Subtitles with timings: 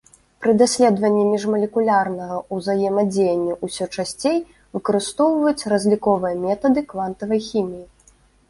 [0.43, 4.37] Пры даследаванні міжмалекулярнага ўзаемадзеяння ўсё часцей
[4.79, 7.85] выкарыстоўваюць разліковыя метады квантавай хіміі.